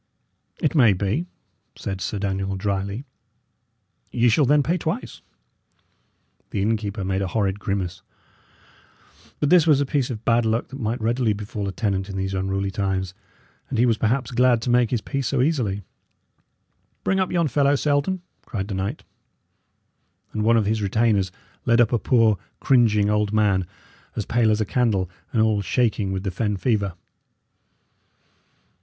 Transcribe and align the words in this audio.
"It 0.59 0.73
may 0.73 0.93
be," 0.93 1.27
said 1.75 2.01
Sir 2.01 2.17
Daniel, 2.17 2.55
dryly. 2.55 3.05
"Ye 4.11 4.29
shall 4.29 4.45
then 4.45 4.63
pay 4.63 4.75
twice." 4.75 5.21
The 6.49 6.59
innkeeper 6.63 7.03
made 7.03 7.21
a 7.21 7.27
horrid 7.27 7.59
grimace; 7.59 8.01
but 9.39 9.51
this 9.51 9.67
was 9.67 9.79
a 9.79 9.85
piece 9.85 10.09
of 10.09 10.25
bad 10.25 10.43
luck 10.43 10.69
that 10.69 10.79
might 10.79 10.99
readily 10.99 11.33
befall 11.33 11.67
a 11.67 11.71
tenant 11.71 12.09
in 12.09 12.17
these 12.17 12.33
unruly 12.33 12.71
times, 12.71 13.13
and 13.69 13.77
he 13.77 13.85
was 13.85 13.99
perhaps 13.99 14.31
glad 14.31 14.59
to 14.63 14.71
make 14.71 14.89
his 14.89 15.01
peace 15.01 15.27
so 15.27 15.39
easily. 15.39 15.83
"Bring 17.03 17.19
up 17.19 17.31
yon 17.31 17.47
fellow, 17.47 17.75
Selden!" 17.75 18.23
cried 18.43 18.69
the 18.69 18.73
knight. 18.73 19.03
And 20.33 20.41
one 20.43 20.57
of 20.57 20.65
his 20.65 20.81
retainers 20.81 21.31
led 21.67 21.79
up 21.79 21.93
a 21.93 21.99
poor, 21.99 22.39
cringing 22.59 23.07
old 23.11 23.31
man, 23.33 23.67
as 24.15 24.25
pale 24.25 24.49
as 24.49 24.59
a 24.59 24.65
candle, 24.65 25.11
and 25.31 25.43
all 25.43 25.61
shaking 25.61 26.11
with 26.11 26.23
the 26.23 26.31
fen 26.31 26.57
fever. 26.57 26.95